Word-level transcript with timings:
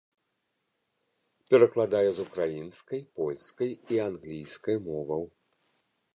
Перакладае 1.53 2.09
з 2.21 2.25
украінскай, 2.31 3.01
польскай 3.21 3.71
і 3.95 4.01
англійскай 4.09 4.75
моваў. 4.89 5.23